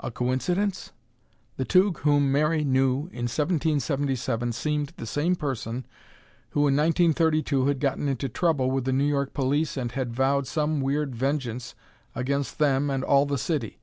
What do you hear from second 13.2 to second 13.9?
the city.